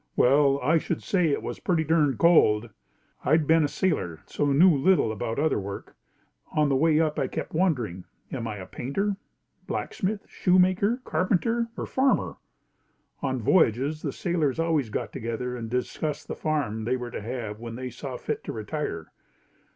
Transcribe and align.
Well, 0.15 0.59
I 0.63 0.79
should 0.79 1.03
say 1.03 1.27
it 1.29 1.43
was 1.43 1.59
pretty 1.59 1.83
durned 1.83 2.17
cold! 2.17 2.71
I 3.23 3.33
had 3.33 3.45
been 3.45 3.63
a 3.63 3.67
sailor, 3.67 4.21
so 4.25 4.47
knew 4.51 4.75
little 4.75 5.11
about 5.11 5.37
other 5.37 5.59
work. 5.59 5.95
On 6.55 6.69
the 6.69 6.75
way 6.75 6.99
up, 6.99 7.19
I 7.19 7.27
kept 7.27 7.53
wondering, 7.53 8.05
am 8.31 8.47
I 8.47 8.65
painter, 8.65 9.17
blacksmith, 9.67 10.25
shoemaker, 10.27 11.01
carpenter 11.05 11.67
or 11.77 11.85
farmer? 11.85 12.37
On 13.21 13.39
voyages, 13.43 14.01
the 14.01 14.11
sailors 14.11 14.57
always 14.57 14.89
got 14.89 15.13
together 15.13 15.55
and 15.55 15.69
discussed 15.69 16.27
the 16.27 16.35
farm 16.35 16.85
they 16.85 16.97
were 16.97 17.11
to 17.11 17.21
have 17.21 17.59
when 17.59 17.75
they 17.75 17.91
saw 17.91 18.17
fit 18.17 18.43
to 18.45 18.51
retire. 18.51 19.11